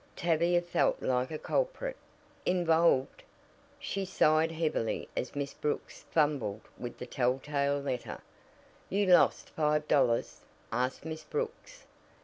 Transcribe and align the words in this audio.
Tavia 0.15 0.63
felt 0.63 0.99
like 1.03 1.29
a 1.29 1.37
culprit. 1.37 1.95
Involved! 2.43 3.21
She 3.77 4.03
sighed 4.03 4.51
heavily 4.51 5.07
as 5.15 5.35
Miss 5.35 5.53
Brooks 5.53 6.05
fumbled 6.09 6.61
with 6.75 6.97
the 6.97 7.05
telltale 7.05 7.79
letter. 7.79 8.19
"You 8.89 9.05
lost 9.05 9.49
five 9.51 9.87
dollars?" 9.87 10.41
asked 10.71 11.05
Miss 11.05 11.23
Brooks. 11.23 11.85